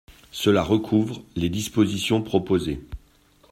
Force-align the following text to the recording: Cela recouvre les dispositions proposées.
Cela 0.31 0.63
recouvre 0.63 1.21
les 1.35 1.49
dispositions 1.49 2.23
proposées. 2.23 2.81